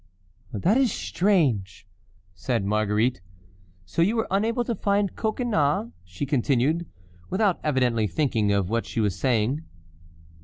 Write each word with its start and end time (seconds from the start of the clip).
""That 0.51 0.77
is 0.77 0.91
strange," 0.91 1.87
said 2.33 2.65
Marguerite. 2.65 3.21
"So 3.85 4.01
you 4.01 4.15
were 4.15 4.25
unable 4.31 4.63
to 4.63 4.73
find 4.73 5.15
Coconnas?" 5.15 5.91
she 6.03 6.25
continued, 6.25 6.87
without 7.29 7.59
evidently 7.63 8.07
thinking 8.07 8.51
of 8.51 8.67
what 8.67 8.87
she 8.87 8.99
was 8.99 9.15
saying. 9.15 9.63